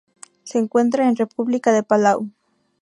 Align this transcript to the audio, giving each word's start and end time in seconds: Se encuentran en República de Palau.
Se 0.45 0.57
encuentran 0.57 1.09
en 1.09 1.15
República 1.15 1.71
de 1.73 1.83
Palau. 1.83 2.27